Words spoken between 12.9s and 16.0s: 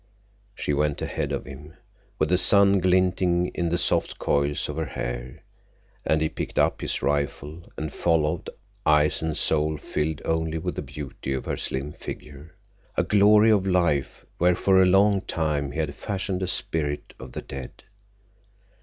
glory of life where for a long time he had